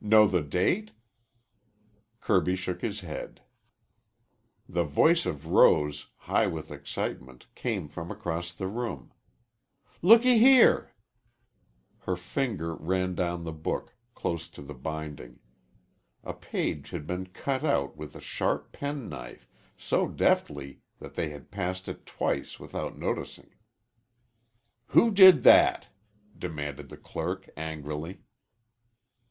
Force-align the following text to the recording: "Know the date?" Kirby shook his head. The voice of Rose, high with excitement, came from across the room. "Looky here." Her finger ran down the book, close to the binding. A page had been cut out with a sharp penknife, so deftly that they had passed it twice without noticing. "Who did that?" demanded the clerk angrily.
"Know 0.00 0.26
the 0.26 0.40
date?" 0.42 0.92
Kirby 2.22 2.56
shook 2.56 2.80
his 2.80 3.00
head. 3.00 3.42
The 4.66 4.84
voice 4.84 5.26
of 5.26 5.48
Rose, 5.48 6.06
high 6.16 6.46
with 6.46 6.70
excitement, 6.70 7.44
came 7.54 7.86
from 7.90 8.10
across 8.10 8.54
the 8.54 8.68
room. 8.68 9.12
"Looky 10.00 10.38
here." 10.38 10.92
Her 12.06 12.16
finger 12.16 12.74
ran 12.74 13.14
down 13.14 13.44
the 13.44 13.52
book, 13.52 13.94
close 14.14 14.48
to 14.52 14.62
the 14.62 14.72
binding. 14.72 15.40
A 16.24 16.32
page 16.32 16.88
had 16.88 17.06
been 17.06 17.26
cut 17.26 17.62
out 17.62 17.98
with 17.98 18.16
a 18.16 18.20
sharp 18.22 18.72
penknife, 18.72 19.46
so 19.76 20.08
deftly 20.08 20.80
that 21.00 21.16
they 21.16 21.28
had 21.28 21.50
passed 21.50 21.86
it 21.86 22.06
twice 22.06 22.58
without 22.58 22.96
noticing. 22.96 23.50
"Who 24.86 25.10
did 25.10 25.42
that?" 25.42 25.88
demanded 26.38 26.88
the 26.88 26.96
clerk 26.96 27.50
angrily. 27.58 28.22